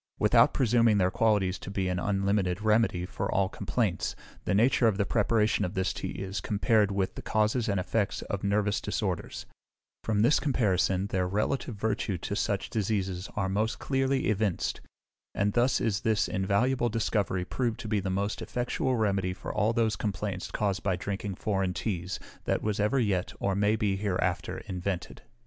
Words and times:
Without 0.17 0.51
presuming 0.51 0.97
their 0.97 1.11
qualities 1.11 1.59
to 1.59 1.69
be 1.69 1.87
an 1.87 1.99
unlimited 1.99 2.59
remedy 2.63 3.05
for 3.05 3.31
all 3.31 3.47
complaints, 3.47 4.15
the 4.45 4.55
nature 4.55 4.87
of 4.87 4.97
the 4.97 5.05
preparation 5.05 5.63
of 5.63 5.75
this 5.75 5.93
tea 5.93 6.07
is 6.13 6.41
compared 6.41 6.89
with 6.91 7.13
the 7.13 7.21
causes 7.21 7.69
and 7.69 7.79
effects 7.79 8.23
of 8.23 8.43
nervous 8.43 8.81
disorders: 8.81 9.45
from 10.03 10.23
this 10.23 10.39
comparison 10.39 11.05
their 11.05 11.27
relative 11.27 11.75
virtue 11.75 12.17
to 12.17 12.35
such 12.35 12.71
diseases 12.71 13.29
are 13.35 13.47
most 13.47 13.77
clearly 13.77 14.25
evinced: 14.29 14.81
and 15.35 15.53
thus 15.53 15.79
is 15.79 16.01
this 16.01 16.27
invaluable 16.27 16.89
discovery 16.89 17.45
proved 17.45 17.79
to 17.81 17.87
be 17.87 17.99
the 17.99 18.09
most 18.09 18.41
effectual 18.41 18.95
remedy 18.95 19.33
for 19.35 19.53
all 19.53 19.71
those 19.71 19.95
complaints 19.95 20.49
caused 20.49 20.81
by 20.81 20.95
drinking 20.95 21.35
foreign 21.35 21.75
teas, 21.75 22.19
that 22.45 22.63
was 22.63 22.79
ever 22.79 22.97
yet 22.99 23.33
or 23.39 23.53
may 23.55 23.75
be 23.75 23.97
hereafter 23.97 24.63
invented. 24.65 25.21